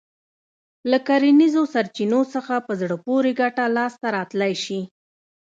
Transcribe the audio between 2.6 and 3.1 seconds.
په زړه